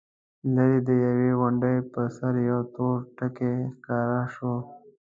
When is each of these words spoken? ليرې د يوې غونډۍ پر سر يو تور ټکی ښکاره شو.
ليرې 0.55 0.77
د 0.87 0.89
يوې 1.05 1.29
غونډۍ 1.39 1.77
پر 1.91 2.05
سر 2.17 2.33
يو 2.49 2.59
تور 2.75 2.97
ټکی 3.17 3.53
ښکاره 3.73 4.21
شو. 4.33 4.53